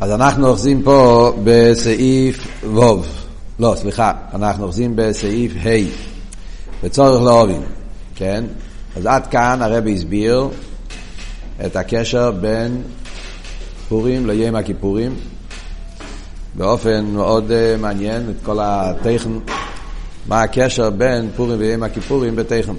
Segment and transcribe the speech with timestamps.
[0.00, 2.80] אז אנחנו אוחזים פה בסעיף ו',
[3.58, 5.90] לא, סליחה, אנחנו אוחזים בסעיף ה',
[6.84, 7.62] בצורך להובין,
[8.14, 8.44] כן?
[8.96, 10.48] אז עד כאן הרבי הסביר
[11.66, 12.82] את הקשר בין
[13.88, 15.14] פורים ליום הכיפורים
[16.54, 19.30] באופן מאוד uh, מעניין, את כל הטכן,
[20.26, 22.72] מה הקשר בין פורים ויום הכיפורים בטכן.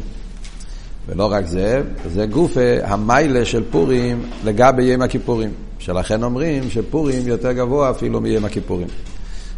[1.07, 1.81] ולא רק זה,
[2.13, 5.51] זה גופה המיילה של פורים לגבי יום הכיפורים.
[5.81, 8.87] שלכן אומרים שפורים יותר גבוה אפילו מיום הכיפורים.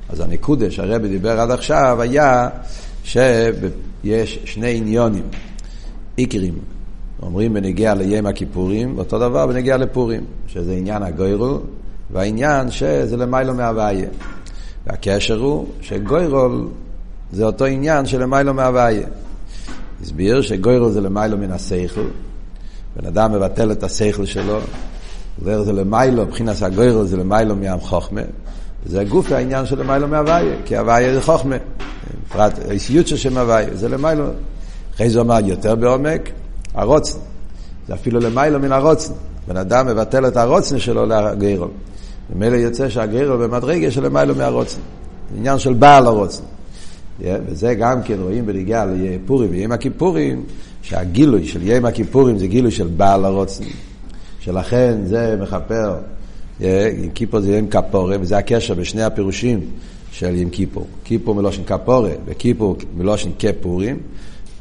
[0.09, 2.50] אז הנקודה שהרבי דיבר עד עכשיו היה
[3.04, 5.23] שיש שני עניונים,
[6.16, 6.54] עיקרים,
[7.22, 11.59] אומרים בנגיע ליום הכיפורים, אותו דבר בנגיע לפורים, שזה עניין הגוירול,
[12.12, 14.09] והעניין שזה למיילו מהוויה.
[14.88, 16.67] והקשר הוא שגוירול
[17.31, 19.08] זה אותו עניין של למיילו מהוויה.
[20.02, 22.08] הסביר שגוירול זה למיילו מן השכל,
[22.95, 24.59] בן אדם מבטל את השכל שלו,
[25.42, 28.22] זה זה למיילו, מבחינת הגוירול זה למיילו מים חוכמה,
[28.86, 31.56] זה גוף העניין של למיילו מהוויה, כי הוויה זה חוכמה,
[32.28, 34.25] בפרט האיסיות של שם הוויה, זה למיילו.
[34.95, 36.30] אחרי זה אומר יותר בעומק,
[36.73, 37.20] הרוצן,
[37.88, 39.14] זה אפילו למיילו מן הרוצן,
[39.48, 41.70] בן אדם מבטל את הרוצן שלו לגוירול.
[42.36, 44.80] ממילא יוצא שהגוירול במדרגה של למיילו מהרוצן,
[45.38, 46.44] עניין של בעל הרוצן.
[47.20, 50.44] Yeah, וזה גם כן רואים בנגיעה לפורים ויום הכיפורים,
[50.81, 53.64] שהגילוי של יום הכיפורים זה גילוי של בעל הרוצן.
[54.44, 55.95] שלכן זה מכפר,
[56.59, 59.59] עם כיפור זה יום כפורה, וזה הקשר בשני הפירושים
[60.11, 60.88] של יום כיפור.
[61.03, 64.00] כיפור מלושן כפורה וכיפור מלושן כפורים,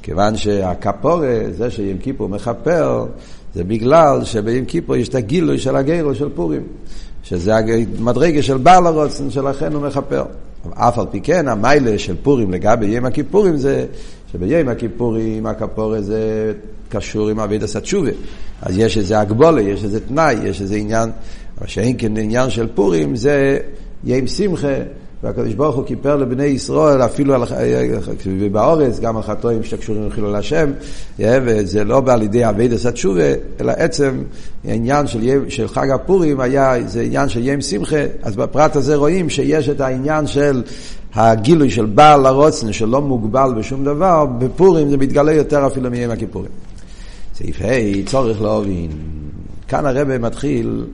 [0.03, 3.07] כיוון שהכפורה, זה שיום כיפור מכפר,
[3.55, 6.63] זה בגלל שביום כיפור יש את הגילוי של הגרו של פורים,
[7.23, 10.25] שזה המדרגה של בעל הרוצן, שלכן הוא מכפר.
[10.75, 13.87] אף על פי כן, המיילה של פורים לגבי יום הכיפורים זה
[14.33, 16.53] שביום הכיפורים הכפורה זה
[16.89, 18.11] קשור עם אבידס התשובה.
[18.63, 21.11] אז יש איזה הגבולה, יש איזה תנאי, יש איזה עניין,
[21.59, 23.59] אבל שאין כן עניין של פורים זה
[24.05, 24.77] ים שמחה,
[25.23, 27.43] והקדוש ברוך הוא כיפר לבני ישראל אפילו על,
[28.53, 30.71] באורץ, גם על חטואים שקשורים לחילול השם,
[31.19, 34.23] וזה לא בא לידי אבידס התשובה, אלא עצם
[34.65, 39.31] העניין של, של חג הפורים היה, זה עניין של ים שמחה, אז בפרט הזה רואים
[39.31, 40.63] שיש את העניין של
[41.15, 46.51] הגילוי של בעל הרוצן שלא מוגבל בשום דבר, בפורים זה מתגלה יותר אפילו מיום הכיפורים.
[47.35, 48.91] סעיף ה' צורך להבין.
[49.69, 50.85] כאן הרב מתחיל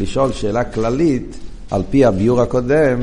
[0.00, 1.36] לשאול שאלה כללית
[1.70, 3.00] על פי הביור הקודם,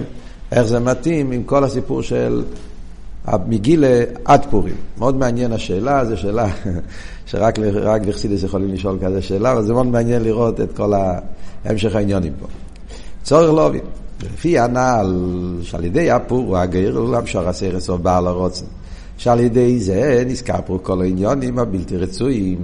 [0.51, 2.43] איך זה מתאים עם כל הסיפור של
[3.47, 4.75] מגילה עד פורים.
[4.97, 6.47] מאוד מעניין השאלה, זו שאלה
[7.29, 10.93] שרק רק בחסידס יכולים לשאול כזה שאלה, אבל זה מאוד מעניין לראות את כל
[11.65, 12.47] המשך העניונים פה.
[13.23, 14.00] צורך להבין.
[14.23, 18.65] לפי הנ"ל שעל ידי הפור הוא הגר למשור הסרס או בעל הרוצן.
[19.17, 22.59] שעל ידי זה נזכר פה כל העניונים הבלתי רצויים.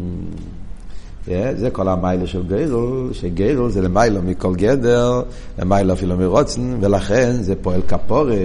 [1.28, 5.22] זה כל המיילה של גיירל, שגיירל זה למיילה מכל גדר,
[5.59, 8.35] למיילה אפילו מרוצן, ולכן זה פועל כפורה.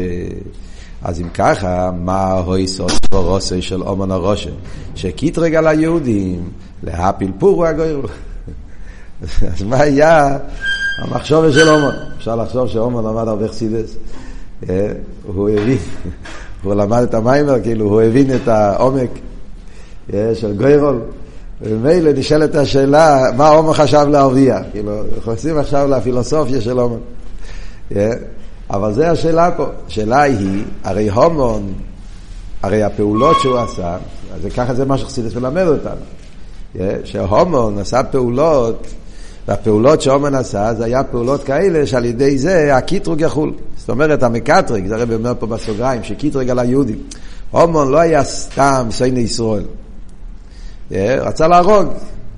[1.02, 4.50] אז אם ככה, מה הויסוס ברוסי של אומן הרושם?
[4.94, 6.48] שקיטרג על היהודים,
[6.82, 8.02] להפיל פורו הגוירו.
[9.52, 10.38] אז מה היה
[10.98, 11.96] המחשוב של אומן?
[12.18, 13.96] אפשר לחשוב שאומן למד הרבה חסידס.
[15.26, 15.78] הוא הבין,
[16.62, 19.10] הוא למד את המיימר, כאילו הוא הבין את העומק
[20.10, 21.00] של גוירול.
[21.60, 24.62] ומילא נשאלת השאלה, מה עומר חשב להרוויח?
[24.72, 26.98] כאילו, נכנסים עכשיו לפילוסופיה של עומר.
[28.70, 29.66] אבל זו השאלה פה.
[29.86, 31.72] השאלה היא, הרי הומון,
[32.62, 33.96] הרי הפעולות שהוא עשה,
[34.34, 36.86] אז ככה זה מה שחסידס מלמד אותנו.
[37.04, 38.86] שהומון עשה פעולות,
[39.48, 43.52] והפעולות שהומן עשה, זה היה פעולות כאלה שעל ידי זה הקיטרוג יחול.
[43.76, 46.98] זאת אומרת, המקטרג, זה הרב אומר פה בסוגריים, שקיטרוג על היהודים.
[47.50, 49.64] הומון לא היה סתם סייני ישראל.
[50.92, 51.86] רצה להרוג,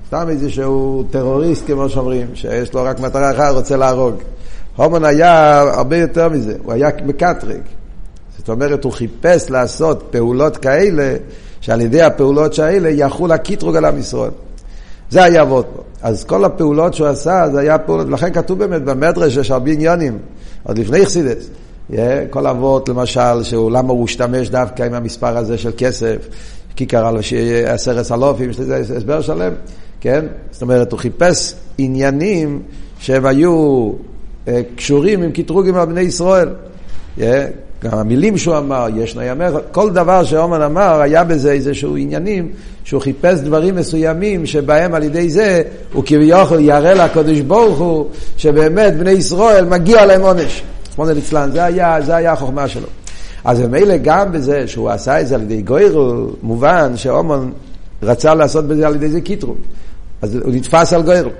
[0.07, 4.15] סתם איזשהו טרוריסט כמו שאומרים, שיש לו רק מטרה אחת, רוצה להרוג.
[4.77, 7.61] הומון היה הרבה יותר מזה, הוא היה מקטרג.
[8.39, 11.15] זאת אומרת, הוא חיפש לעשות פעולות כאלה,
[11.61, 14.31] שעל ידי הפעולות שהאלה יחול הקיטרוג על עם ישראל.
[15.11, 15.83] זה היה עבוד פה.
[16.05, 20.19] אז כל הפעולות שהוא עשה, זה היה פעולות, ולכן כתוב באמת במדרש, יש הרבה עניונים,
[20.63, 21.49] עוד לפני חסידס.
[22.31, 26.17] כל אבות, למשל, שהוא, למה הוא השתמש דווקא עם המספר הזה של כסף,
[26.77, 27.17] כיכר על
[27.67, 29.53] עשרת אלופים, יש לזה הסבר שלם,
[30.01, 30.25] כן?
[30.51, 32.63] זאת אומרת, הוא חיפש עניינים
[32.99, 33.91] שהם היו
[34.49, 36.49] אה, קשורים עם קטרוגים על בני ישראל.
[37.85, 42.49] גם המילים שהוא אמר, יש נאמר, כל דבר שאומן אמר, היה בזה איזשהו עניינים,
[42.85, 48.97] שהוא חיפש דברים מסוימים שבהם על ידי זה הוא כביכול יראה לקדוש ברוך הוא שבאמת
[48.99, 50.63] בני ישראל מגיע להם עונש.
[50.93, 52.87] רחמנא ליצלן, זה היה, זה היה החוכמה שלו.
[53.45, 57.51] אז ממילא גם בזה שהוא עשה את זה על ידי גוירו, מובן שאומן
[58.03, 59.57] רצה לעשות בזה על ידי זה קיטרוג.
[60.23, 61.31] אז הוא נתפס על גוירו.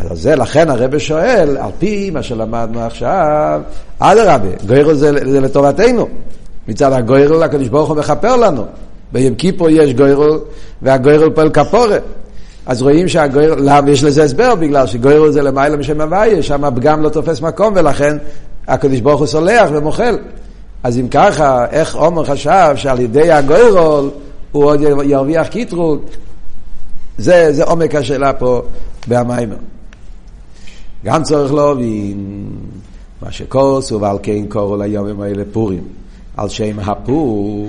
[0.00, 3.60] אז זה, לכן הרב שואל, על פי מה שלמדנו עכשיו,
[3.98, 6.08] אדרבה, גוירל זה, זה לטובתנו.
[6.68, 8.64] מצד הגוירל הקדוש ברוך הוא מכפר לנו.
[9.12, 10.38] ביום כיפור יש גוירל,
[10.82, 12.02] והגוירל פועל כפורת.
[12.66, 14.54] אז רואים שהגוירל, למה יש לזה הסבר?
[14.54, 18.16] בגלל שגוירל זה למעלה משם הוויה, שם הפגם לא תופס מקום, ולכן
[18.68, 20.18] הקדוש ברוך הוא סולח ומוחל.
[20.82, 24.08] אז אם ככה, איך עומר חשב שעל ידי הגוירל
[24.52, 26.02] הוא עוד ירוויח קיטרוג?
[27.18, 28.62] זה, זה עומק השאלה פה
[29.08, 29.56] במיימר.
[31.04, 32.46] גם צריך להבין
[33.22, 35.84] מה שכוס ועל כן קוראו ליומים האלה פורים,
[36.36, 37.68] על שם הפור.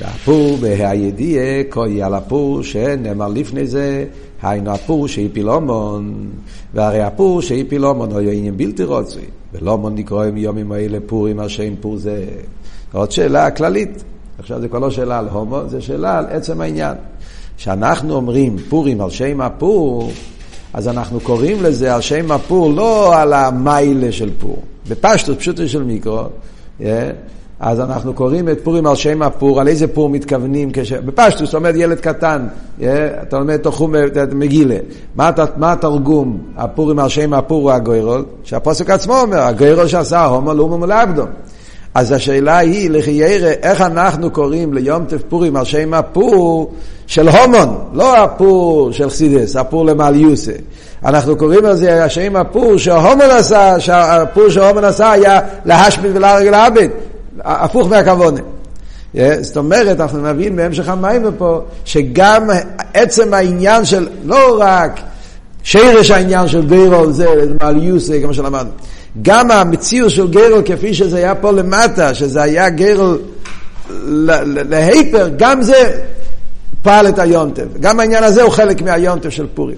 [0.00, 4.04] והפור בהידיעה קוי על הפור שנאמר לפני זה,
[4.42, 6.30] היינו הפור שהפיל אומון,
[6.74, 9.22] והרי הפור שהפיל אומון היה עניין בלתי רוצוי,
[9.52, 12.24] ולומון נקראים יומים האלה פורים על שם פור זה.
[12.92, 14.04] עוד שאלה כללית,
[14.38, 16.96] עכשיו זה כבר לא שאלה על הומו, זה שאלה על עצם העניין.
[17.56, 20.10] כשאנחנו אומרים פורים על שם הפור,
[20.74, 25.82] אז אנחנו קוראים לזה על שם הפור לא על המיילה של פור, בפשטות פשוטו של
[25.82, 26.22] מיקרו,
[26.80, 26.84] yeah,
[27.60, 30.92] אז אנחנו קוראים את פורים על שם הפור, על איזה פור מתכוונים, כש...
[30.92, 32.46] בפשטות, זאת אומרת ילד קטן,
[32.80, 32.82] yeah,
[33.22, 33.94] אתה לומד תחום
[34.34, 34.76] מגילה,
[35.16, 40.54] מה, מה התרגום, הפורים על שם הפור הוא הגוירול, שהפוסק עצמו אומר, הגוירול שעשה הומו
[40.54, 41.24] לאומו מולאבדו.
[41.94, 46.72] אז השאלה היא, לחיירה, איך אנחנו קוראים ליום טף פורים על שם הפור
[47.06, 50.52] של הומון, לא הפור של חסידס, הפור למעל יוסה.
[51.04, 56.88] אנחנו קוראים על זה השם הפור שההומן עשה, שהפור שההומן עשה היה להשמיד ולהרג לעבד,
[57.40, 58.40] הפוך מהכוונה.
[59.40, 62.48] זאת אומרת, אנחנו נבין בהמשך המים פה, שגם
[62.94, 65.00] עצם העניין של, לא רק
[65.62, 67.26] שרש העניין של גרול זה,
[67.60, 68.70] מעל יוסה, כמו שלמדנו,
[69.22, 73.18] גם המציאות של גרל כפי שזה היה פה למטה, שזה היה גרל
[74.68, 76.00] להיפר, גם זה
[76.82, 77.66] פעל את היונטב.
[77.80, 79.76] גם העניין הזה הוא חלק מהיונטב של פורים.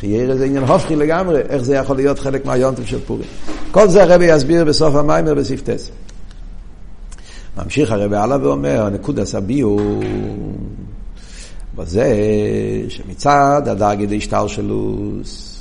[0.00, 3.26] חייר זה עניין הופכי לגמרי, איך זה יכול להיות חלק מהיונטב של פורים.
[3.70, 5.90] כל זה הרבי יסביר בסוף המיימר בספטס.
[7.64, 9.80] ממשיך הרבי הלאה ואומר, הנקודס הביור
[11.74, 12.14] בזה
[12.88, 15.59] שמצד הדרגי דשטלשלוס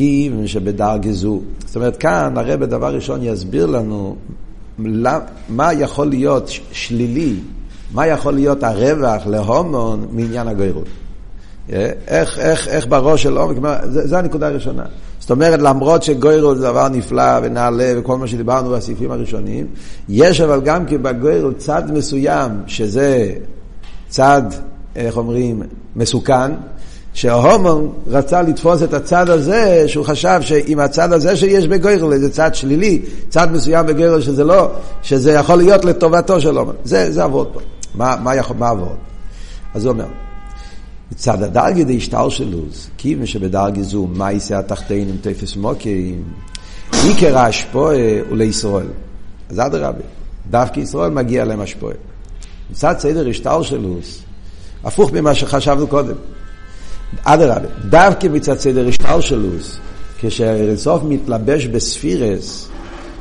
[0.00, 1.40] כיוון שבדרגה זו.
[1.66, 4.16] זאת אומרת, כאן הרב דבר ראשון יסביר לנו
[5.48, 7.34] מה יכול להיות שלילי,
[7.94, 10.86] מה יכול להיות הרווח להומון מעניין הגוירות.
[11.68, 13.56] איך, איך, איך בראש של עומק,
[13.88, 14.82] זו הנקודה הראשונה.
[15.20, 19.66] זאת אומרת, למרות שגוירות זה דבר נפלא ונעלה וכל מה שדיברנו בסעיפים הראשונים,
[20.08, 23.32] יש אבל גם כי בגוירות צד מסוים, שזה
[24.08, 24.42] צד,
[24.96, 25.62] איך אומרים,
[25.96, 26.52] מסוכן,
[27.14, 32.54] שההומון רצה לתפוס את הצד הזה, שהוא חשב שעם הצד הזה שיש בגוירל, זה צד
[32.54, 34.70] שלילי, צד מסוים בגוירל שזה לא,
[35.02, 36.74] שזה יכול להיות לטובתו של הומון.
[36.84, 37.60] זה, זה עבוד פה.
[37.94, 38.96] מה, מה יכול, מה עבוד?
[39.74, 40.06] אז הוא אומר,
[41.12, 46.22] מצד הדרגי די שטר שלוס, כיוון שבדרגי זו, מה יישא התחתינים תפס מוקים,
[47.04, 47.96] עיקר ההשפועה
[48.28, 48.86] הוא לישראל.
[49.50, 50.04] אז אדרבה,
[50.50, 51.94] דווקא ישראל מגיע להם השפועה.
[52.70, 54.22] מצד סדר השטר שלוס,
[54.84, 56.14] הפוך ממה שחשבנו קודם.
[57.24, 59.78] אדרבה, דווקא מצד סדר השתלשלוס,
[60.20, 62.68] כשאינסוף מתלבש בספירס,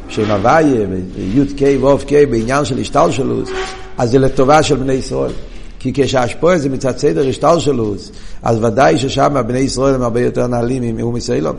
[0.10, 0.86] שם הוויה,
[1.18, 3.50] י"ק ו"ק בעניין של השתלשלוס,
[3.98, 5.32] אז זה לטובה של בני ישראל.
[5.80, 8.12] כי כשהשפועה זה מצד סדר השתלשלוס,
[8.44, 11.56] אז ודאי ששם בני ישראל הם הרבה יותר נעלים מאום ישראלון.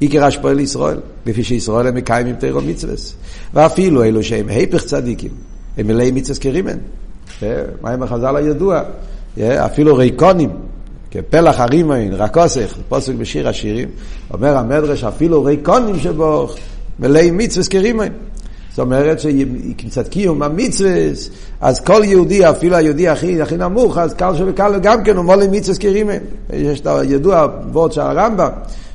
[0.00, 2.94] עיקר השפועה לישראל, לפי שישראל הם מקיימים תירו מצווה.
[3.54, 5.30] ואפילו אלו שהם היפך צדיקים,
[5.78, 6.78] הם מלאי מצווה כרימן.
[7.82, 8.80] מה עם החז"ל הידוע?
[9.40, 10.50] אפילו ריקונים,
[11.10, 13.88] כפלח הרימון, רקוסך, פוסק בשיר השירים,
[14.30, 16.48] אומר המדרש אפילו ריקונים שבו
[16.98, 18.08] מלאי מצווה כרימון.
[18.70, 20.90] זאת אומרת שקצת קיום המצווה,
[21.60, 25.46] אז כל יהודי, אפילו היהודי הכי, הכי נמוך, אז קל שבקל גם כן הוא מולי
[25.50, 26.14] מצווה כרימון.
[26.52, 28.50] יש את הידוע וורד של הרמב"ם,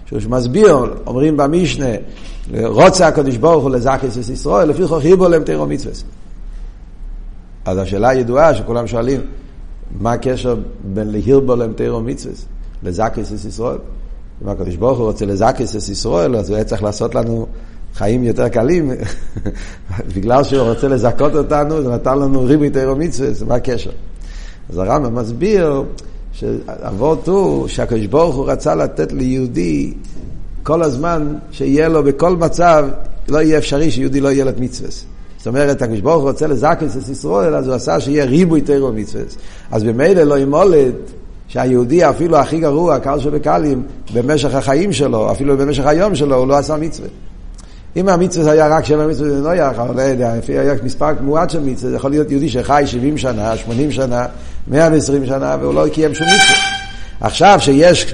[0.06, 0.78] שהוא מסביר,
[1.08, 1.86] אומרים במשנה,
[2.64, 5.94] רוצה הקדוש ברוך הוא לזכס את ישראל, לפי חוק חיבו להם תירו מצווה.
[7.66, 9.22] אז השאלה הידועה שכולם שואלים,
[10.00, 12.34] מה הקשר בין להירבו להם תירו מצווה
[12.84, 13.78] לזקס את ישראל?
[14.44, 17.48] אם הקדוש ברוך הוא רוצה לזקס את ישראל, אז הוא היה צריך לעשות לנו
[17.96, 18.92] חיים יותר קלים.
[20.16, 23.92] בגלל שהוא רוצה לזכות אותנו, זה נתן לנו ריבוי תירו מצווה, מה הקשר?
[24.70, 25.84] אז הרמב"ם מסביר
[26.34, 29.94] שאבות הוא שהקדוש ברוך הוא רצה לתת ליהודי
[30.64, 32.88] כל הזמן שיהיה לו בכל מצב,
[33.28, 34.90] לא יהיה אפשרי שיהודי לא יהיה לו מצווה.
[35.42, 39.24] זאת אומרת, הקדוש ברוך רוצה לזקס את ישראל, אז הוא עשה שיהיה ריבוי תירו מצווה.
[39.72, 40.94] אז במילא לא ימולד
[41.48, 43.84] שהיהודי אפילו הכי גרוע, קל שבקלים,
[44.14, 47.08] במשך החיים שלו, אפילו במשך היום שלו, הוא לא עשה מצווה.
[47.96, 51.50] אם המצווה היה רק שבע מצווה זה לא אבל לא יודע, לפי היה מספר מועט
[51.50, 54.26] של מצווה, זה יכול להיות יהודי שחי 70 שנה, 80 שנה,
[54.68, 56.58] 120 שנה, והוא לא קיים שום מצווה.
[57.22, 58.14] עכשיו שיש,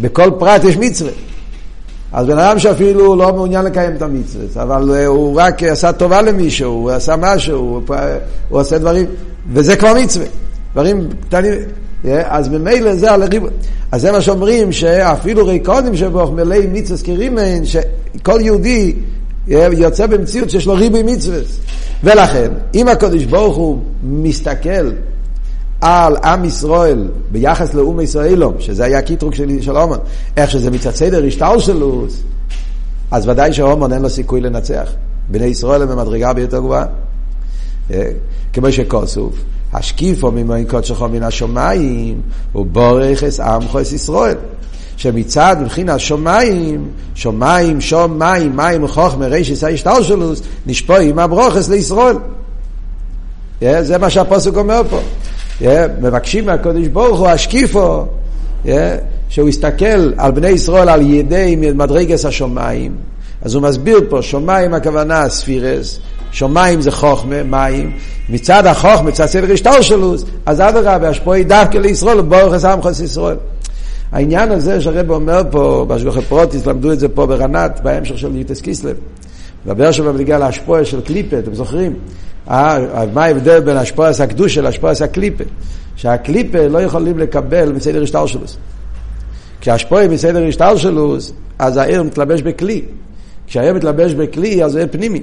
[0.00, 1.12] בכל פרט יש מצווה.
[2.12, 6.72] אז בן אדם שאפילו לא מעוניין לקיים את המצווה, אבל הוא רק עשה טובה למישהו,
[6.72, 7.82] הוא עשה משהו, הוא,
[8.48, 9.06] הוא עושה דברים,
[9.52, 10.26] וזה כבר מצווה,
[10.72, 11.52] דברים קטנים.
[12.24, 13.50] אז ממילא זה על הריבוי.
[13.92, 18.94] אז זה מה שאומרים, שאפילו ריקונים שבו מלאי מצווה סקירימן, שכל יהודי
[19.48, 21.38] יוצא במציאות שיש לו ריבוי מצווה.
[22.04, 24.90] ולכן, אם הקדוש ברוך הוא מסתכל
[25.80, 29.96] על עם ישראל ביחס לאום ישראלום, שזה היה הקיטרוג של, של אומן,
[30.36, 32.06] איך שזה מצד סדר השטר שלו,
[33.10, 34.90] אז ודאי שהומון אין לו סיכוי לנצח.
[35.28, 36.86] בני ישראל הם במדרגה ביותר גבוהה.
[37.90, 38.10] אה,
[38.52, 39.34] כמו שכוסוף,
[39.72, 42.20] השקיפו ממועין קודשך מן השמיים,
[42.54, 44.36] ובורך אס עמך אס ישראל.
[44.96, 52.16] שמצד מבחינת שמיים, שמיים, שום מים, וחוכמה, רישיס ההשתלשלוס, נשפועים הברוכס לישראל.
[53.60, 55.00] Yeah, זה מה שהפוסק אומר פה.
[56.00, 58.04] מבקשים מהקודש ברוך הוא השקיפו,
[59.28, 62.92] שהוא יסתכל על בני ישראל על ידי מדרגס השמיים.
[63.42, 66.00] אז הוא מסביר פה, שמיים הכוונה ספירס,
[66.30, 67.92] שמיים זה חוכמה, מים,
[68.28, 73.36] מצד החוכמה, מצד סדר השתלשלוס, אז אדרבה, השפועי דווקא לישראל, ברוך עמך ישראל.
[74.12, 78.60] העניין הזה שהרב אומר פה, בהשגוחי פרוטיס, למדו את זה פה ברנת, בהמשך של יוטס
[78.60, 78.96] קיסלב.
[79.66, 81.94] מדבר שם בנגיע להשפועה של קליפה, אתם זוכרים?
[82.50, 85.44] אה, מה ההבדל בין השפועס הקדושה להשפועס הקליפה?
[85.96, 88.56] שהקליפה לא יכולים לקבל מסדר השטלשלוס.
[89.60, 92.82] כשהשפועה מסדר השטלשלוס, אז העיר מתלבש בכלי.
[93.46, 95.22] כשהעיר מתלבש בכלי, אז עיר פנימי.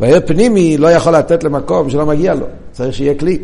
[0.00, 3.38] והעיר פנימי לא יכול לתת למקום שלא מגיע לו, צריך שיהיה כלי.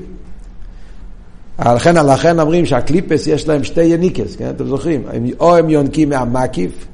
[1.58, 4.50] לכן, לכן אומרים שהקליפס יש להם שתי יניקס, כן?
[4.50, 5.02] אתם זוכרים?
[5.40, 6.86] או הם יונקים מהמקיף,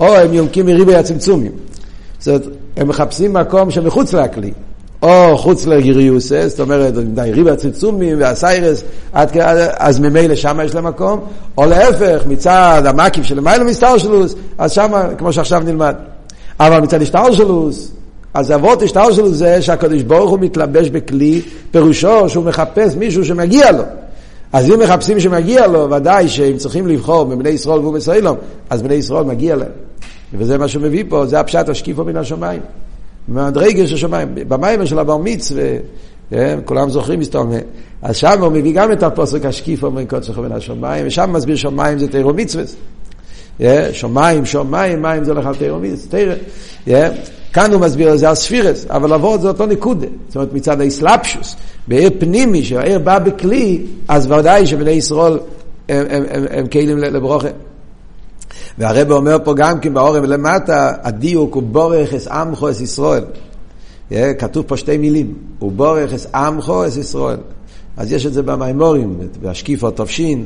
[0.00, 1.52] או הם יונקים מריבי הצמצומים.
[2.18, 4.52] זאת אומרת, הם מחפשים מקום שמחוץ לכלי.
[5.02, 6.94] או חוץ לגיריוסס, זאת אומרת,
[7.32, 8.84] ריבי הצמצומים והסיירס,
[9.76, 11.20] אז ממילא שם יש להם מקום,
[11.58, 15.94] או להפך, מצד המקיף של מיילא מסתרשלוס, אז שם, כמו שעכשיו נלמד.
[16.60, 17.92] אבל מצד השטרשלוס,
[18.34, 23.82] אז אבות השטרשלוס זה שהקדוש ברוך הוא מתלבש בכלי, פירושו שהוא מחפש מישהו שמגיע לו.
[24.52, 28.26] אז אם מחפשים שמגיע לו, ודאי שאם צריכים לבחור מבני ישראל ישראל,
[28.70, 29.68] אז בני ישראל מגיע להם.
[30.34, 32.60] וזה מה שהוא מביא פה, זה הפשט השקיפו מן השמיים.
[33.28, 34.28] מהדרגה של השמיים.
[34.48, 35.64] במים של הבר מצווה,
[36.30, 37.58] כן, כולם זוכרים מסתובב.
[38.02, 41.98] אז שם הוא מביא גם את הפוסק השקיפו מן קודשך מן השמיים, ושם מסביר שמיים
[41.98, 42.64] זה תירו מצווה.
[43.58, 46.34] כן, שמיים, שמיים, מים זה הולך על תירו מצווה.
[47.52, 50.06] כאן הוא מסביר את זה הספירס, אבל לעבור זה אותו נקודה.
[50.28, 51.56] זאת אומרת, מצד האסלאפשוס,
[51.88, 55.38] בעיר פנימי, שהעיר בא בכלי, אז ודאי שבני ישראל
[55.88, 57.48] הם, הם, הם, הם כלים לברוכה.
[58.78, 63.24] והרב אומר פה גם כן באורם למטה, הדיוק הוא בורך אס עמכו אס ישראל.
[64.38, 67.38] כתוב פה שתי מילים, הוא בורך אס עמכו אס ישראל.
[67.96, 70.44] אז יש את זה במימורים, בהשקיפו תופשין,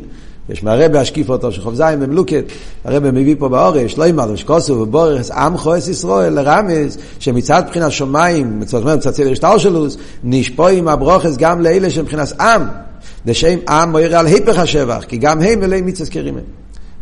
[0.48, 2.44] יש מהרבה השקיף אותו שחוב זין במלוקת,
[2.84, 8.62] הרבה מביא פה באורש, לא אמר, שקוסו ובורס, עם חועס ישראל לרמז, שמצד בחינת שמיים,
[8.66, 12.62] זאת אומרת, מצד סדר שטר שלוס, נשפועים הברוכס גם לאלה שמבחינת עם,
[13.26, 16.40] לשם עם מויר על היפך השבח, כי גם הם מלאי מיצס קרימן.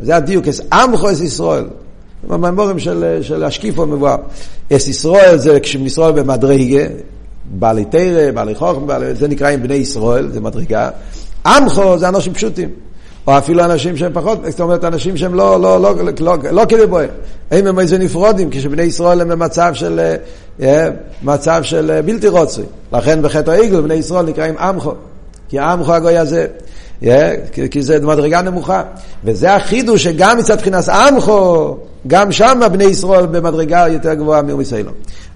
[0.01, 1.65] זה הדיוק, אס עם חועס ישראל.
[2.29, 4.17] במאמורים של, של השקיפו מבואר.
[4.73, 6.85] אס ישראל זה כשמישראל במדרגה,
[7.45, 10.91] בעלי תרא, בעלי חוכם, זה נקראים בני ישראל, זה מדרגה.
[11.47, 12.69] עמכו זה אנשים פשוטים.
[13.27, 16.63] או אפילו אנשים שהם פחות, זאת אומרת, אנשים שהם לא, לא, לא, לא, לא, לא
[16.69, 17.09] כדי בוהם.
[17.51, 20.15] הם הם איזה נפרודים, כשבני ישראל הם במצב של,
[20.63, 20.89] אה,
[21.23, 22.63] מצב של אה, בלתי רוצי.
[22.93, 24.93] לכן בחטא העגל בני ישראל נקראים עמכו,
[25.49, 26.47] כי עמכו הגוי הזה.
[27.71, 28.83] כי זה מדרגה נמוכה.
[29.25, 34.87] וזה החידוש שגם מצד מבחינת עמכו, גם שם בני ישראל במדרגה יותר גבוהה מישראל.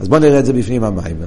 [0.01, 1.27] אז בואו נראה את זה בפנים המיימר.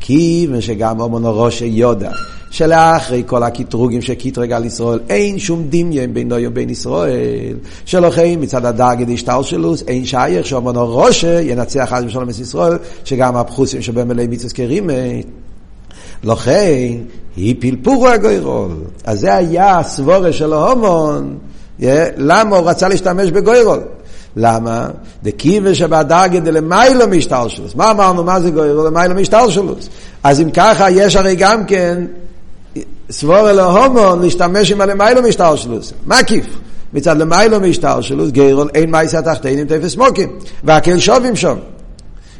[0.00, 2.10] כיוון שגם אומנו ראש יודע
[2.50, 9.10] שלאחרי כל הקטרוגים שקטרג על ישראל אין שום דמיין בינו ובין ישראל שלכן מצד הדאגד
[9.10, 14.52] השטלשלוס אין שייך שאומנו ראש ינצח עד משלום את ישראל שגם הפחוסים שבהם אלי מיצס
[14.52, 15.22] כרימי
[16.24, 16.92] לכן
[17.36, 18.72] היא פלפורו הגוירול
[19.04, 21.38] אז זה היה הסבורה של ההומון
[22.16, 23.80] למה הוא רצה להשתמש בגוירול
[24.36, 24.88] למה?
[25.22, 27.74] דקיבה שבדרגה דלמיילו משטלשלוס.
[27.74, 28.24] מה אמרנו?
[28.24, 28.84] מה זה גוירו?
[28.84, 29.88] למיילו משטלשלוס.
[30.22, 32.04] אז אם ככה, יש הרי גם כן
[33.10, 35.92] סבור אלו הומו להשתמש עם הלמיילו משטלשלוס.
[36.06, 36.46] מקיף.
[36.92, 40.28] מצד למיילו משטלשלוס, גיירול אין מייסה תחתינים תפס מוקים.
[40.64, 41.56] והקל שובים שם.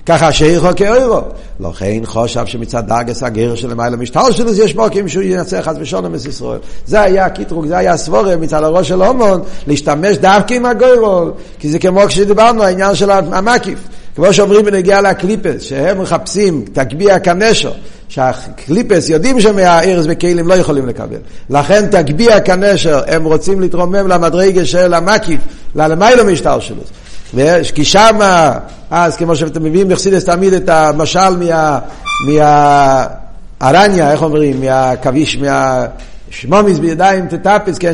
[0.06, 1.20] ככה שייכו כאוירו.
[1.60, 6.14] לכן חושב שמצד דרגס הגר של למעלה משטר שלו יש מוקים שהוא ינצח חס ושלום
[6.14, 6.58] את ישראל.
[6.86, 11.68] זה היה הקיטרוג, זה היה הסבורה מצד הראש של הומון, להשתמש דווקא עם הגוירול, כי
[11.68, 13.78] זה כמו כשדיברנו, העניין של המקיף.
[14.16, 17.70] כמו שאומרים בנגיעה לקליפס, שהם מחפשים תגביה כנשו,
[18.08, 21.16] שהקליפס יודעים שמהארז וכלים לא יכולים לקבל.
[21.50, 25.40] לכן תגביה כנשר, הם רוצים להתרומם למדרגה של המקיף,
[25.74, 26.82] ללמיילו משטר שלו.
[27.74, 28.52] כי שמה,
[28.90, 31.78] אז כמו שאתם מביאים בחסידס תמיד את המשל מה...
[32.26, 33.06] מה
[33.62, 35.86] ארניה, איך אומרים, מהכביש, מה...
[36.30, 37.92] שמומיס בידיים תטפס, כן,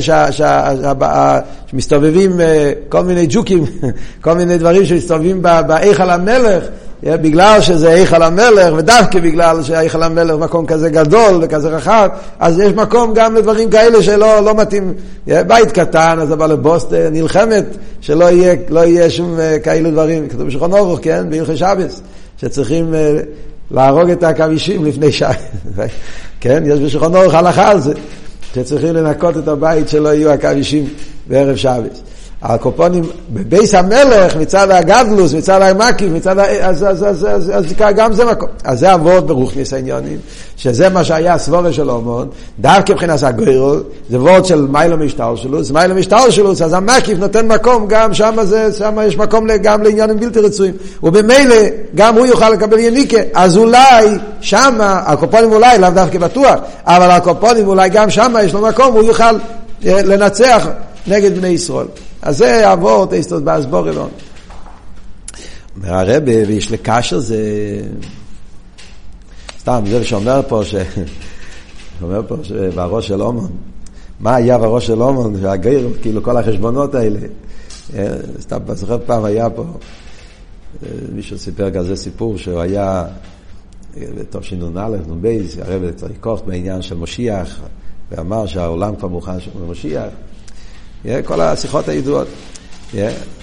[1.70, 3.64] שמסתובבים אה, כל מיני ג'וקים,
[4.24, 6.64] כל מיני דברים שמסתובבים בהיכל המלך,
[7.02, 12.72] בגלל שזה היכל המלך, ודווקא בגלל שהיכל המלך מקום כזה גדול וכזה רחב, אז יש
[12.72, 14.94] מקום גם לדברים כאלה שלא לא מתאים.
[15.30, 17.64] אה, בית קטן, אז הבא לבוסטר נלחמת,
[18.00, 20.28] שלא יהיה, לא יהיה שום כאלו דברים.
[20.28, 22.00] כתוב בשולחן אורוך, כן, בהלכי שבס,
[22.36, 22.94] שצריכים
[23.70, 25.32] להרוג את העכבישים לפני שעה.
[26.40, 27.92] כן, יש בשולחן אורוך הלכה על זה.
[28.54, 30.84] שצריכים לנקות את הבית שלא יהיו עכבישים
[31.26, 32.02] בערב שבס.
[32.42, 36.44] הקופונים בבייס המלך מצד הגדלוס, מצד המקיף, מצד ה...
[36.44, 38.48] אז, אז, אז, אז, אז, אז גם זה מקום.
[38.64, 40.18] אז זה אבות ברוכניס העניונים,
[40.56, 42.28] שזה מה שהיה הסבורה של אומון,
[42.58, 43.74] דווקא מבחינת הגוירו,
[44.10, 48.14] זה וורד של מיילו משטר שלו, זה מיילו משטר שלו, אז המקיף נותן מקום, גם
[48.14, 50.74] שם זה, שם יש מקום גם לעניינים בלתי רצויים.
[51.02, 51.56] וממילא,
[51.94, 54.06] גם הוא יוכל לקבל יניקה, אז אולי
[54.40, 56.54] שם, הקופונים אולי, לאו דווקא בטוח,
[56.84, 59.34] אבל הקופונים אולי גם שם יש לו מקום, הוא יוכל
[59.86, 60.66] אה, לנצח
[61.06, 61.86] נגד בני ישראל.
[62.22, 64.10] אז זה יעבור טייסטוס באסבורלון.
[65.76, 67.38] אומר הרב, ויש לקשר זה...
[69.60, 70.74] סתם, זה שאומר פה ש...
[72.02, 73.50] אומר פה שבראש של אומון,
[74.20, 77.18] מה היה בראש של אומון, והגיר, כאילו כל החשבונות האלה.
[77.94, 78.06] אה,
[78.40, 79.64] סתם, זוכר פעם היה פה,
[80.82, 83.04] אה, מישהו סיפר כזה סיפור שהוא היה
[84.18, 87.60] בתור שנ"א, נ"ב, הרב צריך כוח בעניין של משיח,
[88.10, 90.08] ואמר שהעולם כבר מוכן למשיח.
[91.24, 92.28] כל השיחות הידועות.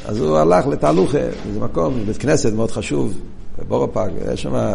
[0.05, 3.13] אז הוא הלך לתהלוכה, איזה מקום, בית כנסת מאוד חשוב,
[3.59, 4.73] בבורופאג, יש שם...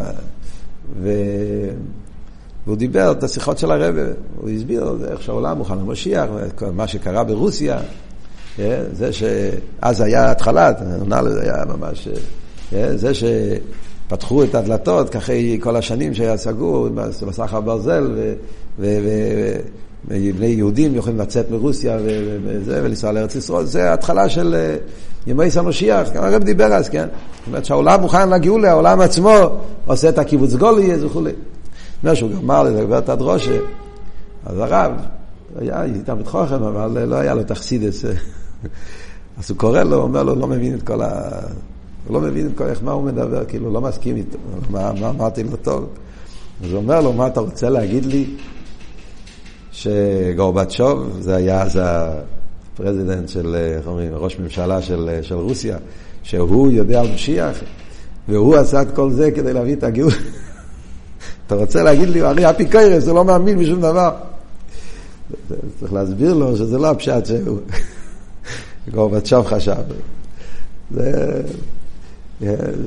[1.02, 1.10] ו...
[2.66, 3.94] והוא דיבר את השיחות של הרב,
[4.36, 6.28] הוא הסביר איך שהעולם מוכן למשיח,
[6.74, 7.78] מה שקרה ברוסיה,
[8.92, 10.72] זה שאז היה התחלה,
[11.28, 12.08] זה היה ממש,
[12.72, 16.88] זה שפתחו את הדלתות, אחרי כל השנים שהיה סגור,
[17.28, 18.32] בסחר ברזל, ו...
[18.78, 18.98] ו...
[19.04, 19.56] ו...
[20.08, 24.76] בני יהודים יכולים לצאת מרוסיה וזה, ולנסוע לארץ ישראל, זה ההתחלה של אה,
[25.26, 27.06] ימי סמשיח, גם הרב דיבר אז, כן?
[27.38, 29.34] זאת אומרת שהעולם מוכן לגאולה, העולם עצמו
[29.86, 31.32] עושה את הקיבוץ גולי וכולי.
[32.02, 33.58] אומר שהוא גמר לדבר את הדרושה,
[34.46, 34.92] אז הרב
[35.58, 38.04] היה איתם את חוכם, אבל לא היה לו חסידות.
[39.38, 41.30] אז הוא קורא לו, אומר לו, לא מבין את כל ה...
[42.06, 44.38] הוא לא מבין את כל איך מה הוא מדבר, כאילו, לא מסכים איתו.
[44.70, 45.86] מה אמרתי לו טוב?
[46.64, 48.26] אז הוא אומר לו, מה אתה רוצה להגיד לי?
[49.72, 55.76] שגורבצ'וב, זה היה אז ה president של, איך אומרים, ראש ממשלה של, של רוסיה,
[56.22, 57.56] שהוא יודע על משיח,
[58.28, 60.12] והוא עשה את כל זה כדי להביא את הגאולה.
[61.46, 64.10] אתה רוצה להגיד לי, הרי אפיקיירס, הוא לא מאמין בשום דבר.
[65.80, 67.58] צריך להסביר לו שזה לא הפשט שהוא,
[68.94, 69.74] גורבצ'וב חשב.
[70.94, 71.42] זה,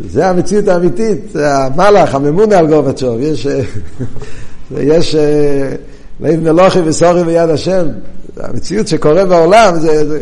[0.08, 3.20] זה המציאות האמיתית, המלאך, הממונה על גורבצ'וב.
[3.20, 3.48] יש,
[4.72, 5.16] יש
[6.20, 7.88] יבנה לוחי וסורי ביד השם.
[8.38, 10.22] המציאות שקורה בעולם זה...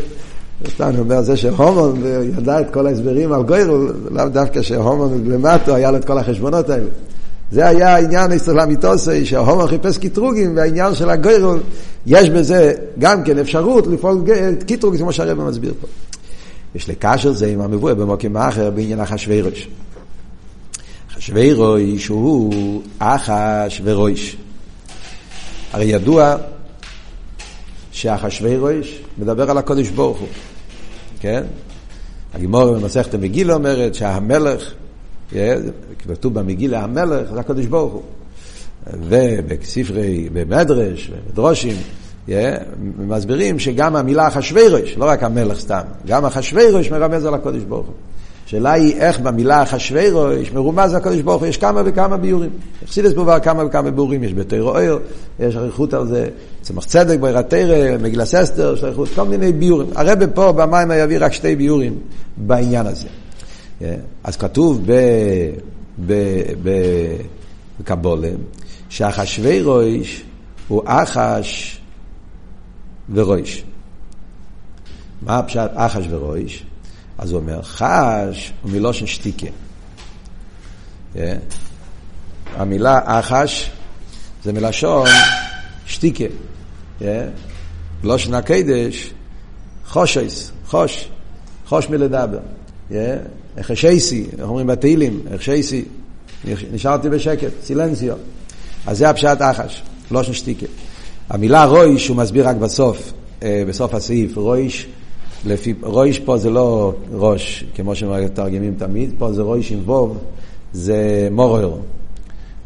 [0.68, 2.04] סתם, אני אומר, זה שהומון
[2.38, 3.78] ידע את כל ההסברים על גוירו,
[4.12, 6.86] לאו דווקא שהומון למטו היה לו את כל החשבונות האלה.
[7.52, 11.54] זה היה העניין האסלאמיתוסי, שההומון חיפש קיטרוגים, והעניין של הגוירו,
[12.06, 14.24] יש בזה גם כן אפשרות לפעול
[14.66, 15.88] קיטרוג, כמו שהרבא מסביר פה.
[16.76, 19.70] יש לקשר זה עם המבואה במוקים האחר בעניין אחשוורוש.
[21.12, 24.38] אחשוורוש הוא אחשוורוש.
[25.74, 26.36] הרי ידוע
[27.92, 30.28] שהאחשוורוש מדבר על הקודש ברוך הוא,
[31.20, 31.44] כן?
[32.34, 34.74] הגימור במסכת המגילה אומרת שהמלך,
[36.00, 38.04] כתוב במגילה המלך זה הקודש ברוך הוא.
[38.94, 41.76] ובספרי, במדרש, במדרושים,
[42.98, 47.96] מסבירים שגם המילה אחשוורוש, לא רק המלך סתם, גם אחשוורוש מרמז על הקודש ברוך הוא.
[48.46, 52.50] השאלה היא איך במילה אחשוורו, יש מרומז הקדוש ברוך הוא, יש כמה וכמה ביורים.
[52.84, 55.00] אכסידס בובר כמה וכמה ביורים, יש בתירו אויר,
[55.40, 56.30] יש אריכות על זה,
[56.62, 59.90] צמח צדק, בעירת תרא, מגילס אסתר, יש אריכות, כל מיני ביורים.
[59.96, 61.96] הרב פה במים יביא רק שתי ביורים
[62.38, 63.08] בעניין הזה.
[64.24, 64.82] אז כתוב
[67.80, 68.30] בקבולה,
[68.90, 70.24] שאחשוורוש
[70.68, 71.82] הוא אחש
[73.14, 73.64] ורויש.
[75.22, 76.66] מה הפשט אחש ורויש?
[77.24, 79.48] אז הוא אומר, חש הוא מלושן שתיקה.
[81.16, 81.18] Yeah.
[82.56, 83.72] המילה אחש
[84.44, 85.08] זה מלשון
[85.86, 86.24] שתיקה.
[87.00, 87.04] Yeah.
[88.04, 89.14] לושן הקדש,
[89.88, 91.10] חושייס, חוש,
[91.68, 92.40] חוש מלדבר.
[92.90, 92.94] Yeah.
[93.58, 95.86] החשייסי, איך אומרים בתהילים, החשייסי,
[96.72, 98.16] נשארתי בשקט, סילנסיו.
[98.88, 100.66] אז זה הפשט אחש, לושן שתיקה.
[101.30, 104.88] המילה רויש הוא מסביר רק בסוף, בסוף הסעיף, רויש
[105.46, 110.18] לפי, רויש פה זה לא ראש, כמו שמתרגמים תמיד, פה זה רויש עם ווב,
[110.74, 111.74] זה מורר.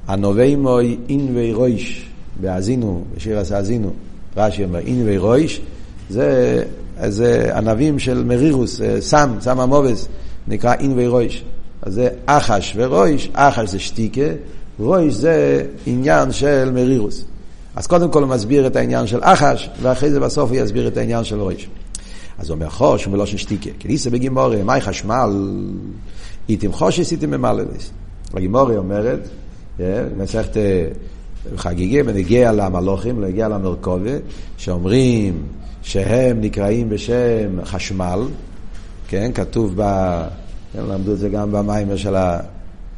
[0.07, 2.09] הנובי מוי אינווי רויש,
[2.41, 3.93] באזינו, בשיר האזינו,
[4.37, 5.61] רש"י אומר אינווי רויש,
[6.09, 6.63] זה,
[7.07, 10.07] זה ענבים של מרירוס, סם, סם המובס,
[10.47, 11.43] נקרא אינווי רויש.
[11.81, 14.21] אז זה אחש ורויש, אחש זה שטיקה,
[14.79, 17.25] רויש זה עניין של מרירוס.
[17.75, 20.97] אז קודם כל הוא מסביר את העניין של אחש, ואחרי זה בסוף הוא יסביר את
[20.97, 21.69] העניין של רויש.
[22.37, 23.69] אז הוא אומר חוש הוא מלושן שטיקה.
[23.79, 25.61] כניסה בגימורי, מאי חשמל,
[26.49, 27.91] איתם חושס איתם ממללס.
[28.33, 29.27] הגימורי אומרת,
[29.79, 30.87] אה, מסכת אה,
[31.55, 34.11] חגיגי, ונגיע למלוכים, נגיע למרכובה,
[34.57, 35.43] שאומרים
[35.81, 38.19] שהם נקראים בשם חשמל,
[39.07, 39.81] כן, כתוב ב...
[40.73, 42.39] כן, למדו את זה גם במיימר של, ה,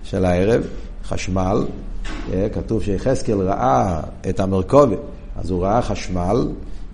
[0.04, 0.64] של הערב,
[1.04, 1.66] חשמל,
[2.34, 4.96] אה, כתוב שיחזקאל ראה את המרכובה,
[5.36, 6.48] אז הוא ראה חשמל,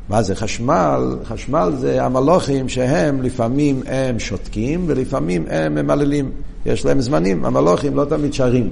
[0.10, 1.15] מה זה חשמל?
[1.24, 6.32] חשמל זה המלוכים שהם לפעמים הם שותקים ולפעמים הם ממללים.
[6.65, 8.70] יש להם זמנים, המלוכים לא תמיד שרים.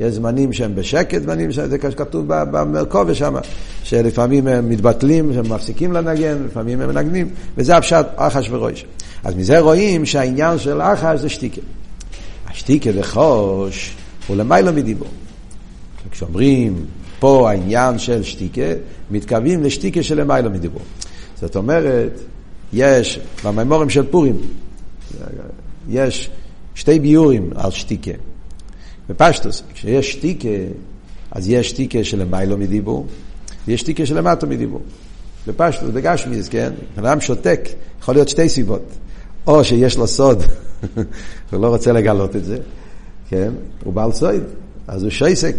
[0.00, 3.34] יש זמנים שהם בשקט, זמנים שזה כתוב במרכובה שם,
[3.82, 8.86] שלפעמים הם מתבטלים, שהם מפסיקים לנגן, לפעמים הם מנגנים, וזה הפשט אחש ורויש.
[9.24, 11.60] אז מזה רואים שהעניין של אחש זה שטיקה.
[12.46, 13.96] השטיקה וחוש
[14.26, 15.08] הוא למיילא מדיבור.
[16.10, 16.84] כשאומרים
[17.18, 18.62] פה העניין של שטיקה,
[19.10, 20.82] מתכוונים לשטיקה של למיילא מדיבור.
[21.40, 22.12] זאת אומרת,
[22.72, 24.36] יש במימורים של פורים,
[25.88, 26.30] יש
[26.74, 28.10] שתי ביורים על שטיקה.
[29.08, 30.48] בפשטוס, כשיש שטיקה,
[31.30, 33.06] אז יש שטיקה של למיילו מדיבור,
[33.68, 34.80] ויש שטיקה של למטו מדיבור.
[35.46, 36.72] בפשטוס, בגשמיס, כן?
[36.96, 37.68] בן אדם שותק,
[38.00, 38.82] יכול להיות שתי סיבות.
[39.46, 40.42] או שיש לו סוד,
[41.50, 42.58] הוא לא רוצה לגלות את זה,
[43.28, 43.52] כן?
[43.84, 44.42] הוא בעל סויד,
[44.88, 45.56] אז הוא שויסק.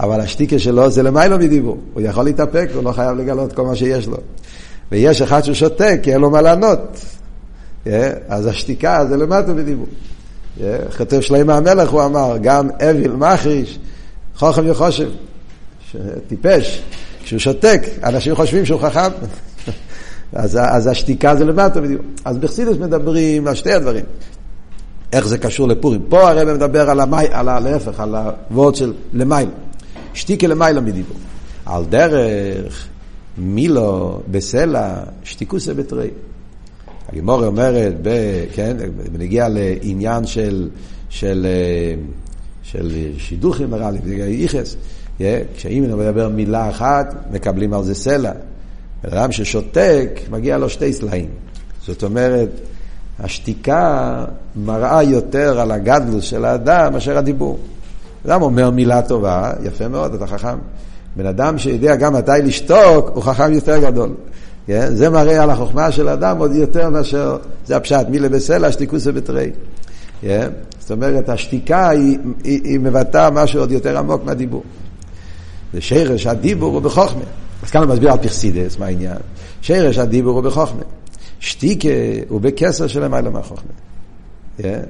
[0.00, 1.78] אבל השטיקה שלו זה למיילו מדיבור.
[1.94, 4.16] הוא יכול להתאפק, הוא לא חייב לגלות כל מה שיש לו.
[4.92, 6.80] ויש אחד ששותק, כי אין לו מה לענות.
[7.84, 8.12] כן?
[8.28, 9.86] אז השתיקה זה למטה מדיבור.
[10.96, 13.78] כותב שלמה המלך, הוא אמר, גם אביל מחריש,
[14.36, 15.10] חוכם וחושב,
[16.28, 16.82] טיפש,
[17.22, 19.10] כשהוא שותק, אנשים חושבים שהוא חכם.
[20.32, 22.02] אז, אז השתיקה זה למטה בדיוק.
[22.24, 24.04] אז בחסידס מדברים על שתי הדברים.
[25.12, 26.02] איך זה קשור לפורים.
[26.08, 28.14] פה הרב מדבר על, המי, על להפך, על
[28.50, 29.48] הוורד של למייל.
[30.14, 31.16] שתיקה למיילה מדיבור.
[31.66, 32.88] על דרך
[33.38, 34.94] מילו בסלע
[35.24, 36.10] שתיקוסה בתרי.
[37.08, 38.08] הגימורה אומרת, ב,
[38.52, 38.76] כן,
[39.12, 40.68] בנגיע לעניין של,
[41.08, 41.46] של,
[42.62, 44.76] של שידוכים, נראה לי, איכס,
[45.56, 48.32] כשאם מדבר מילה אחת, מקבלים על זה סלע.
[49.04, 51.28] בן אדם ששותק, מגיע לו שתי סלעים.
[51.86, 52.48] זאת אומרת,
[53.18, 54.24] השתיקה
[54.56, 57.58] מראה יותר על הגדלוס של האדם מאשר הדיבור.
[58.26, 60.58] אדם אומר מילה טובה, יפה מאוד, אתה חכם.
[61.16, 64.14] בן אדם שיודע גם מתי לשתוק, הוא חכם יותר גדול.
[64.66, 64.94] כן?
[64.94, 69.50] זה מראה על החוכמה של האדם עוד יותר מאשר, זה הפשט, מילה בסלע, שתיקוסה בתרי.
[69.50, 70.48] Yeah, כן?
[70.80, 74.62] זאת אומרת, השתיקה היא, היא, היא מבטאה משהו עוד יותר עמוק מהדיבור.
[75.72, 77.24] זה שרש הדיבור הוא בחוכמה.
[77.62, 79.16] אז כאן הוא מסביר על פרסידס, מה העניין?
[79.60, 80.82] שרש הדיבור הוא בחוכמה.
[81.40, 81.88] שתיקה
[82.28, 83.72] הוא בקסר של המיילו מהחוכמה.
[84.58, 84.80] כן?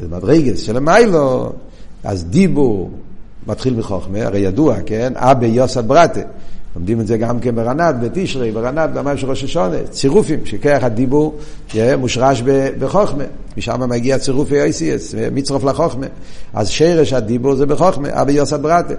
[0.00, 1.52] במדרגס של המיילו,
[2.04, 2.90] אז דיבור
[3.46, 5.12] מתחיל מחוכמה, הרי ידוע, כן?
[5.16, 6.20] אבא יוסד ברטה.
[6.76, 11.38] לומדים את זה גם כן ברנת, בתשרי, ברנת, במים של ראש השונה, צירופים, שכח הדיבור
[11.98, 12.42] מושרש
[12.78, 13.24] בחוכמה,
[13.56, 16.06] משם מגיע צירופי אייסיאס, מצרוף לחוכמה.
[16.54, 18.94] אז שרש הדיבור זה בחוכמה, אבא יוסד ברטה.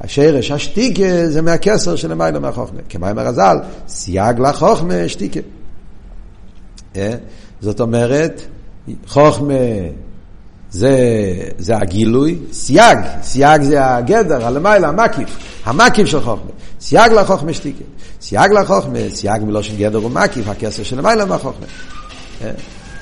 [0.00, 2.80] השרש השתיקה זה מהכסר של המילה מהחוכמה.
[2.88, 3.58] כמים הרז"ל,
[3.88, 5.40] סייג לחוכמה שתיקה.
[7.60, 8.42] זאת אומרת,
[9.06, 9.54] חוכמה
[10.70, 10.98] זה,
[11.58, 15.28] זה הגילוי, סייג, סייג זה הגדר, הלמעלה, המקיף,
[15.64, 16.50] המקיף של חוכמה.
[16.80, 17.84] סייג לחוכמה שתיקה.
[18.20, 21.66] סייג לחוכמה, סייג מלשון גדר ומקיף, הכתר שלמעלה מהחוכמה.
[22.44, 22.50] אה?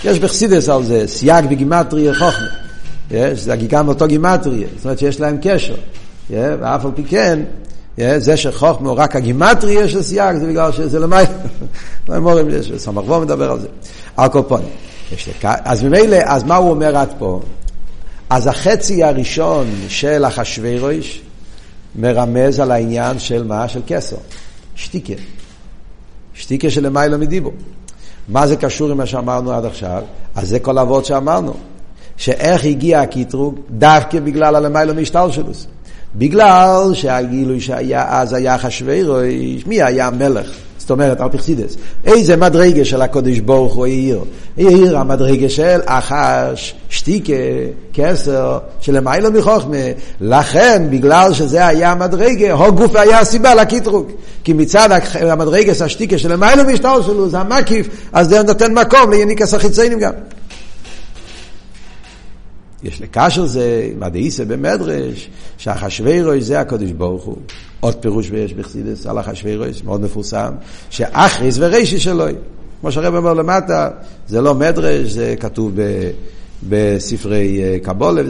[0.05, 2.47] יש בחסידות על זה, סייג בגימטריה חוכמה.
[3.11, 5.75] יש, זה גם אותו גימטריה, זאת אומרת שיש להם קשר.
[6.33, 6.55] אה?
[6.61, 7.76] ואף על פי כן, אה?
[8.17, 11.31] זה שחוכמה רק הגימטריה של סייג, זה בגלל שזה למעלה.
[12.21, 13.69] מורים יש, סמ"ך מדבר על זה.
[14.49, 14.69] פנים.
[15.43, 17.41] אז ממילא, אז מה הוא אומר עד פה?
[18.31, 21.23] אז החצי הראשון של אחשוורוש
[21.97, 23.69] מרמז על העניין של מה?
[23.69, 24.17] של כסר.
[24.75, 25.13] שתיקה.
[26.35, 27.51] שתיקה של למיילו מדיבו.
[28.29, 30.03] מה זה קשור עם מה שאמרנו עד עכשיו?
[30.35, 31.55] אז זה כל אבות שאמרנו.
[32.17, 33.61] שאיך הגיע הקטרוג?
[33.71, 35.67] דווקא בגלל הלמיילו משתלשלוס.
[36.19, 40.51] בגלל שהגילוי שהיה אז היה אחשוורוש, מי היה המלך?
[40.79, 41.77] זאת אומרת, על פרסידס.
[42.05, 44.21] איזה מדרגה של הקודש ברוך הוא העיר?
[44.59, 47.33] העיר המדרגה של אחש, שטיקה,
[47.93, 49.77] כסר, שלמיילא מחוכמה.
[50.21, 54.07] לכן, בגלל שזה היה המדרגה, הו גוף היה הסיבה לקיטרוג.
[54.45, 59.55] כי מצד המדרגה של השטיקה שלמיילא משטר שלו, זה המקיף, אז זה נותן מקום ליניקס
[59.55, 60.13] החיציינים גם.
[62.87, 67.37] יש לקשר זה, מה דאיסה במדרש, שהחשווירוש זה הקודש ברוך הוא.
[67.81, 70.55] עוד פירוש ויש בחסידס על החשווירוש, מאוד מפורסם,
[70.91, 72.25] שאחריס ורישי שלו.
[72.81, 73.91] כמו שהרב אומר למטה,
[74.29, 76.11] זה לא מדרש, זה כתוב ב,
[76.69, 78.23] בספרי אה, קבולה,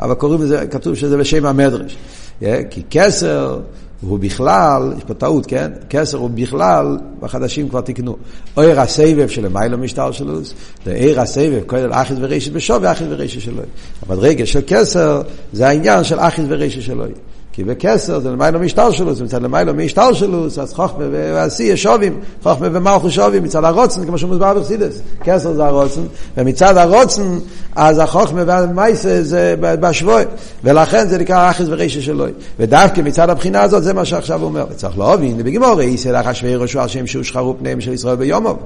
[0.00, 1.96] אבל קוראים לזה, כתוב שזה בשם המדרש.
[2.42, 3.60] אה, כי כסר
[4.08, 5.70] הוא בכלל, יש פה טעות, כן?
[5.90, 8.16] כסר הוא בכלל, בחדשים כבר תיקנו.
[8.56, 10.38] עיר הסבב של המיילו משטר שלו,
[10.86, 13.62] עיר הסבב, כולל אחיס ורישת בשווה אחיס ורישת שלו.
[14.06, 17.04] אבל רגע של כסר, זה העניין של אחיס ורישת שלו.
[17.54, 22.20] כי בכסר זה למיילו משטר שלו, זה מצד למיילו משטר שלו, אז חוכמה ועשייה שווים,
[22.42, 25.00] חוכמה ומלכו שווים מצד הרוצן, כמו שמוסבר בחסידס.
[25.24, 26.00] כסר זה הרוצן,
[26.36, 27.38] ומצד הרוצן,
[27.76, 30.22] אז החוכמה והמייסה זה בשבוי,
[30.64, 32.24] ולכן זה נקרא אחס ורישה שלו.
[32.58, 34.66] ודווקא מצד הבחינה הזאת, זה מה שעכשיו הוא אומר.
[34.76, 38.58] צריך להבין, בגימור, איסא לך השווי על שם שהושחרו פניהם של ישראל ביומוב.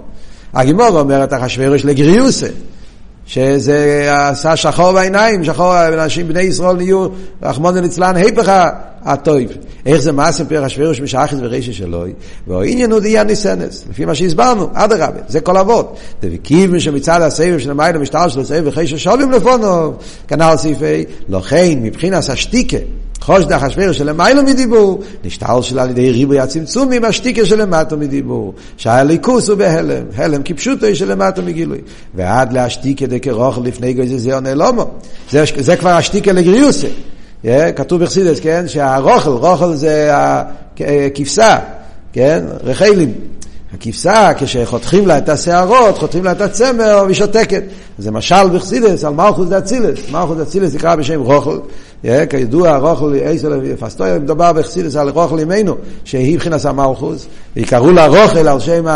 [0.55, 2.47] הגימור אומרת אחשוורוש לגריוסה.
[3.29, 7.09] שזה עשה שחור בעיניים, שחור, אנשים בני ישראל נהיו,
[7.43, 8.53] רחמון ליצלן, היפך
[9.03, 9.51] הטויב.
[9.87, 12.13] איך זה מעשה פר השווירוש משחס ורישא שלוי?
[12.47, 15.99] והעניין הוא דיה ניסנס, לפי מה שהסברנו, אדרבה, זה כל אבות.
[16.23, 19.93] דבקיב משמצד הסבב של המים המשטר שלו, סבב וחשע שולים לפונו,
[20.29, 22.77] כנ"ל סעיפי, לכן מבחינת השתיקה,
[23.21, 28.55] חוש דח השפר שלמיילו מדיבור, נשתל שלה על ידי ריבוי הצמצום עם השתיקה שלמטה מדיבור,
[28.77, 31.79] שהליכוס הוא בהלם, הלם כפשוטו שלמטה מגילוי,
[32.15, 34.91] ועד להשתיקה דקרוך לפני גוי זה עונה לומו,
[35.31, 36.89] זה, זה כבר השתיקה לגריוסה,
[37.45, 40.11] yeah, כתוב בחסידס, כן, שהרוכל, רוכל זה
[40.81, 41.59] הכבשה,
[42.13, 43.13] כן, רחלים,
[43.75, 47.63] הכבשה, כשחותכים לה את השערות, חותכים לה את הצמר, והיא שותקת.
[47.99, 49.99] זה משל בחסידס על מלכוס דאצילס.
[50.11, 51.59] מלכוס דאצילס נקרא בשם רוכל.
[52.31, 58.49] כידוע, רוכל אייסל פסטויה, מדובר בחסידס על רוכל אימנו, שהיא מבחינת המלכוס, ויקראו לה רוכל
[58.49, 58.87] על שם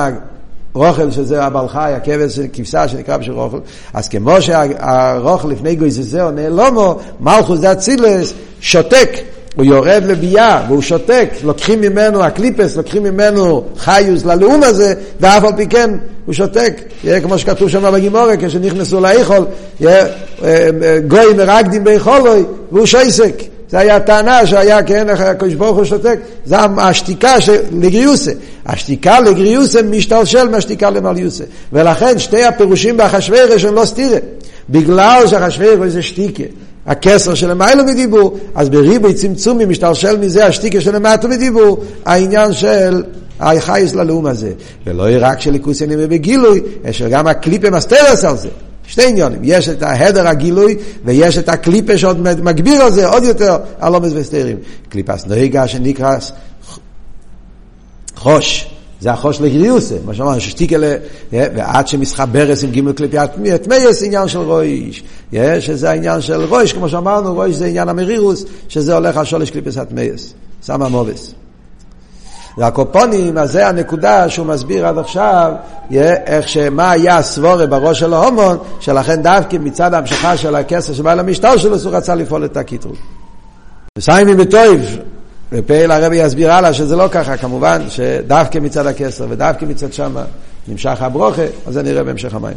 [0.75, 3.59] רוכל, שזה הבעל חי, הכבש, כבשה שנקרא בשם רוכל.
[3.95, 9.11] אז כמו שהרוכל לפני גויזזהו נעלומו, מלכוס דאצילס שותק.
[9.57, 15.53] הוא יורד לביאה והוא שותק, לוקחים ממנו, הקליפס, לוקחים ממנו חיוס ללאום הזה, ואף על
[15.57, 15.91] פי כן
[16.27, 16.75] הוא שותק.
[17.05, 19.45] יהיה כמו שכתוב שם בגימורה, כשנכנסו לאיכול,
[19.85, 20.07] אה,
[20.45, 20.69] אה,
[21.09, 23.43] גוי מרקדים באיכולוי, והוא שייסק.
[23.69, 27.37] זה היה הטענה שהיה, כן, הקדוש ברוך הוא שותק, זה השתיקה
[27.73, 28.33] לגריוסה.
[28.67, 31.45] השתיקה לגריוסה משתלשל מהשתיקה למליוסה.
[31.73, 34.19] ולכן שתי הפירושים באחשוורוש הם לא סתירה.
[34.71, 36.43] בגלל שאחשוורוש זה שתיקה.
[36.87, 43.03] הכסר של המיילו מדיבור, אז בריבוי צמצומי משתלשל מזה השתיקה של המטו מדיבור, העניין של
[43.41, 44.53] החייס ללאום הזה.
[44.87, 48.49] ולא רק של ליכוס עניינים בגילוי, יש גם הקליפה מסתרס על זה.
[48.87, 53.57] שתי עניונים, יש את ההדר הגילוי ויש את הקליפה שעוד מגביר על זה עוד יותר
[53.81, 54.57] על עומס וסתרים.
[54.89, 56.17] קליפס נויגה שנקרא
[58.17, 60.85] חוש, זה החוש לגריוסה, מה שאמרנו, ששתיקה ל...
[61.33, 65.05] ועד שמסחברס עם גימל כלפי הטמייס עניין של רויש,
[65.61, 69.79] שזה העניין של רויש, כמו שאמרנו, רויש זה עניין המרירוס, שזה הולך על שולש קליפס
[69.79, 71.35] הטמייס, סמא מובס.
[72.59, 75.53] והקופונים, אז זה הנקודה שהוא מסביר עד עכשיו,
[76.27, 81.57] איך שמה היה הסבורה בראש של ההומון, שלכן דווקא מצד ההמשכה של הכסר שבא למשטר
[81.57, 82.97] שלו, הוא רצה לפעול את הקיטרוג.
[83.99, 84.99] וסיימים בטויב,
[85.53, 90.25] ופעיל הרבי יסביר הלאה שזה לא ככה, כמובן שדווקא מצד הכסר ודווקא מצד שמה
[90.69, 92.57] נמשך הברוכה, אז זה נראה בהמשך המים.